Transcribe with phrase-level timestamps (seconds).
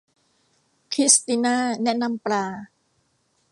[0.91, 2.43] คริสติน่าแนะนำปลา